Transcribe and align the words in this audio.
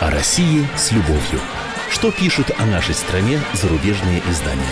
О 0.00 0.10
России 0.12 0.64
с 0.76 0.92
любовью. 0.92 1.40
Что 1.90 2.12
пишут 2.12 2.52
о 2.56 2.64
нашей 2.66 2.94
стране 2.94 3.40
зарубежные 3.52 4.22
издания? 4.30 4.62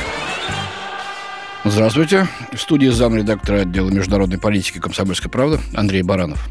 Здравствуйте. 1.65 2.29
В 2.53 2.59
студии 2.59 2.87
замредактора 2.87 3.63
отдела 3.63 3.91
международной 3.91 4.39
политики 4.39 4.79
«Комсомольской 4.79 5.33
правды» 5.33 5.59
Андрей 5.75 6.03
Баранов. 6.03 6.47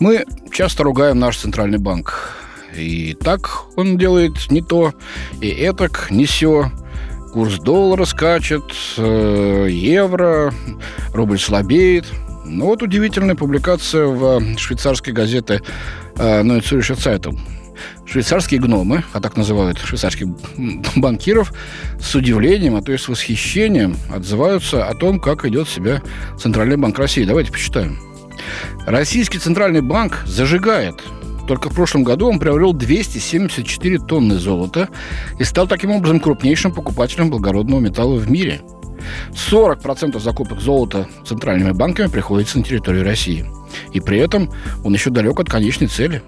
Мы 0.00 0.24
часто 0.50 0.84
ругаем 0.84 1.18
наш 1.18 1.36
Центральный 1.36 1.78
банк. 1.78 2.34
И 2.74 3.12
так 3.12 3.66
он 3.76 3.98
делает 3.98 4.50
не 4.50 4.62
то, 4.62 4.94
и 5.42 5.48
этак 5.50 6.06
не 6.10 6.24
все. 6.24 6.72
Курс 7.34 7.58
доллара 7.58 8.06
скачет, 8.06 8.64
э, 8.96 9.66
евро, 9.68 10.54
рубль 11.12 11.38
слабеет– 11.38 12.06
ну 12.44 12.66
вот 12.66 12.82
удивительная 12.82 13.34
публикация 13.34 14.06
в 14.06 14.42
э, 14.42 14.56
швейцарской 14.56 15.12
газете 15.12 15.62
«Neue 16.16 16.60
Zürcher 16.60 16.96
Zeitung». 16.96 17.38
Швейцарские 18.06 18.60
гномы, 18.60 19.04
а 19.12 19.20
так 19.20 19.36
называют 19.36 19.78
швейцарских 19.78 20.26
банкиров, 20.96 21.52
с 22.00 22.14
удивлением, 22.14 22.74
а 22.74 22.82
то 22.82 22.92
и 22.92 22.96
с 22.96 23.08
восхищением 23.08 23.96
отзываются 24.12 24.86
о 24.86 24.94
том, 24.94 25.20
как 25.20 25.44
идет 25.44 25.68
себя 25.68 26.02
Центральный 26.38 26.76
банк 26.76 26.98
России. 26.98 27.24
Давайте 27.24 27.52
почитаем. 27.52 28.00
Российский 28.86 29.38
Центральный 29.38 29.82
банк 29.82 30.22
зажигает 30.26 31.02
только 31.46 31.70
в 31.70 31.74
прошлом 31.74 32.04
году 32.04 32.28
он 32.28 32.38
приобрел 32.38 32.74
274 32.74 34.00
тонны 34.00 34.38
золота 34.38 34.90
и 35.38 35.44
стал 35.44 35.66
таким 35.66 35.92
образом 35.92 36.20
крупнейшим 36.20 36.72
покупателем 36.72 37.30
благородного 37.30 37.80
металла 37.80 38.16
в 38.16 38.30
мире– 38.30 38.60
40% 39.32 40.18
закупок 40.20 40.60
золота 40.60 41.08
центральными 41.26 41.72
банками 41.72 42.08
приходится 42.08 42.58
на 42.58 42.64
территорию 42.64 43.04
России. 43.04 43.46
И 43.92 44.00
при 44.00 44.18
этом 44.18 44.50
он 44.84 44.94
еще 44.94 45.10
далек 45.10 45.38
от 45.40 45.48
конечной 45.48 45.88
цели. 45.88 46.22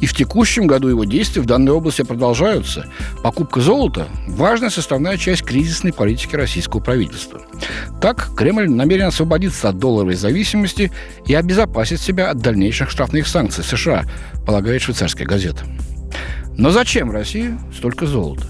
И 0.00 0.06
в 0.06 0.14
текущем 0.14 0.66
году 0.66 0.88
его 0.88 1.04
действия 1.04 1.42
в 1.42 1.46
данной 1.46 1.72
области 1.72 2.02
продолжаются. 2.02 2.86
Покупка 3.22 3.60
золота– 3.60 4.08
важная 4.28 4.70
составная 4.70 5.18
часть 5.18 5.42
кризисной 5.42 5.92
политики 5.92 6.36
российского 6.36 6.80
правительства. 6.80 7.42
Так, 8.00 8.30
Кремль 8.36 8.68
намерен 8.68 9.06
освободиться 9.06 9.68
от 9.68 9.78
долларовой 9.78 10.14
зависимости 10.14 10.90
и 11.26 11.34
обезопасить 11.34 12.00
себя 12.00 12.30
от 12.30 12.38
дальнейших 12.38 12.90
штрафных 12.90 13.26
санкций 13.26 13.64
США, 13.64 14.04
полагает 14.46 14.82
швейцарская 14.82 15.26
газета. 15.26 15.64
Но 16.56 16.70
зачем 16.70 17.10
России 17.10 17.58
столько 17.76 18.06
золота? 18.06 18.46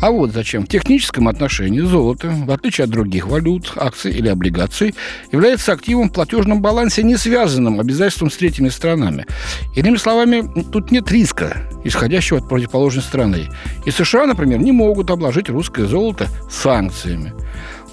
А 0.00 0.10
вот 0.10 0.32
зачем. 0.32 0.64
В 0.64 0.68
техническом 0.68 1.26
отношении 1.26 1.80
золото, 1.80 2.28
в 2.28 2.50
отличие 2.50 2.84
от 2.84 2.90
других 2.90 3.26
валют, 3.28 3.72
акций 3.76 4.12
или 4.12 4.28
облигаций, 4.28 4.94
является 5.32 5.72
активом 5.72 6.10
в 6.10 6.12
платежном 6.12 6.60
балансе, 6.60 7.02
не 7.02 7.16
связанным 7.16 7.80
обязательством 7.80 8.30
с 8.30 8.36
третьими 8.36 8.68
странами. 8.68 9.26
Иными 9.74 9.96
словами, 9.96 10.44
тут 10.70 10.90
нет 10.90 11.10
риска, 11.10 11.62
исходящего 11.84 12.40
от 12.40 12.48
противоположной 12.48 13.02
страны. 13.02 13.48
И 13.86 13.90
США, 13.90 14.26
например, 14.26 14.60
не 14.60 14.72
могут 14.72 15.10
обложить 15.10 15.48
русское 15.48 15.86
золото 15.86 16.28
санкциями. 16.50 17.32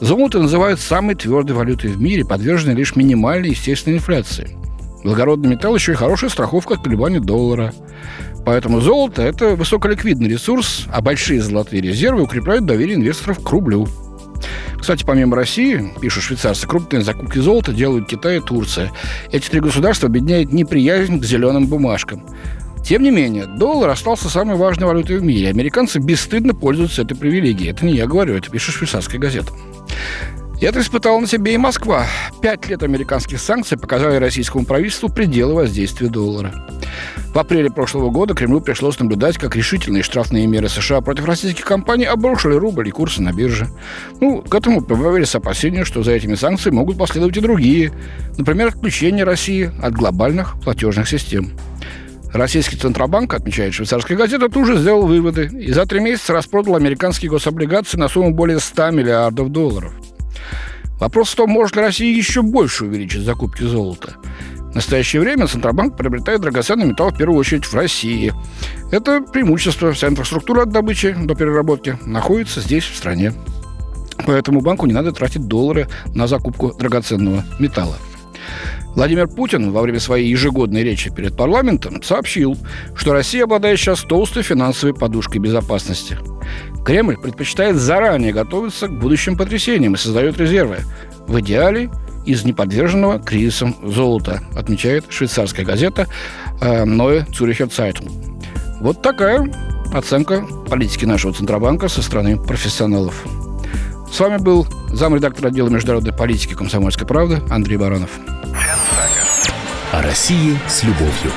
Золото 0.01 0.39
называют 0.39 0.81
самой 0.81 1.15
твердой 1.15 1.55
валютой 1.55 1.91
в 1.91 2.01
мире, 2.01 2.25
подверженной 2.25 2.75
лишь 2.75 2.97
минимальной 2.97 3.51
естественной 3.51 3.97
инфляции. 3.97 4.57
Благородный 5.03 5.49
металл 5.49 5.75
еще 5.75 5.93
и 5.93 5.95
хорошая 5.95 6.29
страховка 6.29 6.75
от 6.75 6.83
колебаний 6.83 7.19
доллара. 7.19 7.73
Поэтому 8.45 8.81
золото– 8.81 9.21
это 9.23 9.55
высоколиквидный 9.55 10.29
ресурс, 10.29 10.85
а 10.91 11.01
большие 11.01 11.41
золотые 11.41 11.81
резервы 11.81 12.23
укрепляют 12.23 12.65
доверие 12.65 12.95
инвесторов 12.95 13.41
к 13.43 13.49
рублю. 13.49 13.87
Кстати, 14.79 15.05
помимо 15.05 15.37
России, 15.37 15.93
пишут 16.01 16.23
швейцарцы, 16.23 16.67
крупные 16.67 17.03
закупки 17.03 17.39
золота 17.39 17.71
делают 17.71 18.07
Китай 18.07 18.37
и 18.37 18.41
Турция. 18.41 18.91
Эти 19.31 19.49
три 19.49 19.61
государства 19.61 20.09
объединяет 20.09 20.51
неприязнь 20.51 21.21
к 21.21 21.23
зеленым 21.23 21.67
бумажкам. 21.67 22.25
Тем 22.83 23.01
не 23.01 23.11
менее, 23.11 23.45
доллар 23.45 23.91
остался 23.91 24.27
самой 24.27 24.57
важной 24.57 24.87
валютой 24.87 25.19
в 25.19 25.23
мире. 25.23 25.47
Американцы 25.47 25.99
бесстыдно 25.99 26.53
пользуются 26.53 27.03
этой 27.03 27.15
привилегией. 27.15 27.71
Это 27.71 27.85
не 27.85 27.93
я 27.93 28.07
говорю, 28.07 28.35
это 28.35 28.51
пишет 28.51 28.75
швейцарская 28.75 29.21
газета. 29.21 29.53
Это 30.63 30.79
испытала 30.79 31.19
на 31.19 31.27
себе 31.27 31.55
и 31.55 31.57
Москва. 31.57 32.05
Пять 32.41 32.69
лет 32.69 32.83
американских 32.83 33.41
санкций 33.41 33.77
показали 33.77 34.15
российскому 34.15 34.63
правительству 34.63 35.09
пределы 35.09 35.55
воздействия 35.55 36.07
доллара. 36.07 36.53
В 37.33 37.37
апреле 37.37 37.69
прошлого 37.69 38.09
года 38.09 38.33
Кремлю 38.33 38.61
пришлось 38.61 38.97
наблюдать, 38.97 39.37
как 39.37 39.57
решительные 39.57 40.03
штрафные 40.03 40.47
меры 40.47 40.69
США 40.69 41.01
против 41.01 41.25
российских 41.25 41.65
компаний 41.65 42.05
обрушили 42.05 42.53
рубль 42.53 42.87
и 42.87 42.91
курсы 42.91 43.21
на 43.21 43.33
бирже. 43.33 43.67
Ну, 44.21 44.41
к 44.41 44.55
этому 44.55 44.81
прибавились 44.81 45.35
опасения, 45.35 45.83
что 45.83 46.01
за 46.01 46.13
этими 46.13 46.35
санкциями 46.35 46.77
могут 46.77 46.97
последовать 46.97 47.35
и 47.35 47.41
другие. 47.41 47.91
Например, 48.37 48.69
отключение 48.69 49.25
России 49.25 49.69
от 49.81 49.93
глобальных 49.93 50.55
платежных 50.61 51.09
систем. 51.09 51.51
Российский 52.31 52.77
Центробанк, 52.77 53.33
отмечает 53.33 53.73
швейцарская 53.73 54.17
газета, 54.17 54.47
тут 54.47 54.65
же 54.65 54.77
сделал 54.77 55.07
выводы 55.07 55.47
и 55.47 55.73
за 55.73 55.85
три 55.85 55.99
месяца 55.99 56.31
распродал 56.31 56.75
американские 56.75 57.29
гособлигации 57.29 57.97
на 57.97 58.07
сумму 58.07 58.31
более 58.31 58.59
100 58.59 58.91
миллиардов 58.91 59.49
долларов. 59.49 59.93
Вопрос 60.99 61.29
в 61.29 61.35
том, 61.35 61.49
может 61.49 61.75
ли 61.75 61.81
Россия 61.81 62.15
еще 62.15 62.41
больше 62.41 62.85
увеличить 62.85 63.23
закупки 63.23 63.63
золота. 63.63 64.15
В 64.73 64.75
настоящее 64.75 65.21
время 65.21 65.47
Центробанк 65.47 65.95
приобретает 65.95 66.41
драгоценный 66.41 66.87
металл 66.87 67.11
в 67.11 67.17
первую 67.17 67.37
очередь 67.37 67.65
в 67.65 67.73
России. 67.75 68.33
Это 68.91 69.21
преимущество. 69.21 69.91
Вся 69.91 70.07
инфраструктура 70.07 70.63
от 70.63 70.69
добычи 70.69 71.13
до 71.13 71.35
переработки 71.35 71.97
находится 72.05 72.59
здесь, 72.59 72.83
в 72.83 72.95
стране. 72.95 73.33
Поэтому 74.25 74.61
банку 74.61 74.85
не 74.85 74.93
надо 74.93 75.11
тратить 75.11 75.47
доллары 75.47 75.87
на 76.07 76.27
закупку 76.27 76.73
драгоценного 76.73 77.43
металла. 77.59 77.97
Владимир 78.95 79.27
Путин 79.27 79.71
во 79.71 79.81
время 79.81 79.99
своей 79.99 80.29
ежегодной 80.29 80.83
речи 80.83 81.13
перед 81.13 81.35
парламентом 81.35 82.01
сообщил, 82.03 82.57
что 82.95 83.13
Россия 83.13 83.43
обладает 83.43 83.79
сейчас 83.79 84.01
толстой 84.01 84.43
финансовой 84.43 84.93
подушкой 84.93 85.41
безопасности. 85.41 86.17
Кремль 86.85 87.17
предпочитает 87.17 87.77
заранее 87.77 88.33
готовиться 88.33 88.87
к 88.87 88.99
будущим 88.99 89.37
потрясениям 89.37 89.93
и 89.93 89.97
создает 89.97 90.37
резервы. 90.37 90.79
В 91.27 91.39
идеале 91.39 91.89
из 92.25 92.45
неподверженного 92.45 93.19
кризисом 93.19 93.75
золота, 93.83 94.41
отмечает 94.55 95.05
швейцарская 95.09 95.65
газета 95.65 96.07
Neue 96.61 97.27
Zürcher 97.29 97.69
Zeitung. 97.69 98.11
Вот 98.79 99.01
такая 99.01 99.51
оценка 99.93 100.45
политики 100.69 101.05
нашего 101.05 101.33
Центробанка 101.33 101.87
со 101.87 102.01
стороны 102.01 102.37
профессионалов. 102.37 103.23
С 104.11 104.19
вами 104.19 104.37
был 104.37 104.67
замредактор 104.89 105.47
отдела 105.47 105.69
международной 105.69 106.13
политики 106.13 106.53
«Комсомольской 106.53 107.07
правды» 107.07 107.41
Андрей 107.49 107.77
Баранов. 107.77 108.11
О 109.91 110.01
России 110.01 110.57
с 110.67 110.83
любовью. 110.83 111.31